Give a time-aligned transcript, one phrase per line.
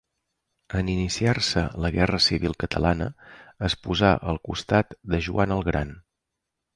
[0.77, 3.09] En iniciar-se la Guerra civil catalana,
[3.67, 5.93] es posà al costat de Joan el Gran.